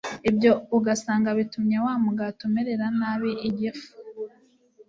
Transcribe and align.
ibyo 0.29 0.51
ugasanga 0.77 1.29
bitumye 1.37 1.77
wa 1.85 1.93
mugati 2.03 2.41
umerera 2.47 2.85
nabi 2.99 3.31
igifu. 3.49 3.89